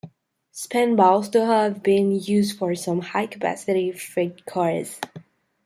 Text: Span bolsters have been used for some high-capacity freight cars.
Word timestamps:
Span 0.51 0.95
bolsters 0.95 1.45
have 1.45 1.83
been 1.83 2.09
used 2.11 2.57
for 2.57 2.73
some 2.73 3.01
high-capacity 3.01 3.91
freight 3.91 4.47
cars. 4.47 4.99